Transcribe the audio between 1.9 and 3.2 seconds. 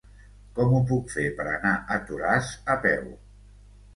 a Toràs a peu?